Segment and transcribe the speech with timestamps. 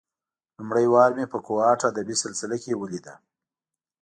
[0.57, 3.15] لومړۍ وار مې په کوهاټ ادبي سلسله کې ولېده.